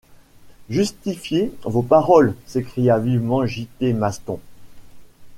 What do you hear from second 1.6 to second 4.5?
vos paroles, s’écria vivement J.-T. Maston.